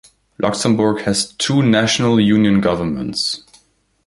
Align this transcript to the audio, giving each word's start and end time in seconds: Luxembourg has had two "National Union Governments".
Luxembourg 0.39 1.01
has 1.03 1.29
had 1.29 1.37
two 1.37 1.61
"National 1.61 2.19
Union 2.19 2.59
Governments". 2.59 3.43